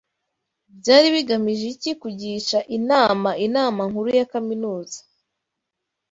Byari 0.79 1.07
bigamije 1.15 1.65
iki 1.73 1.91
kugisha 2.01 2.59
inama 2.77 3.29
Inama 3.45 3.81
Nkuru 3.89 4.09
ya 4.19 4.27
Kaminuza 4.31 4.99